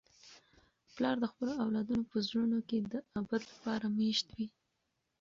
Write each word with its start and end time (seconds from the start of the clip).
پلار 0.95 1.15
د 1.21 1.25
خپلو 1.31 1.51
اولادونو 1.63 2.03
په 2.11 2.17
زړونو 2.27 2.57
کي 2.69 2.77
د 2.91 2.93
ابد 3.19 3.41
لپاره 3.51 3.85
مېشت 3.99 4.27
وي. 4.37 4.47